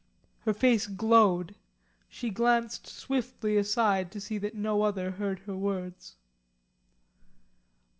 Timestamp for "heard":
5.11-5.41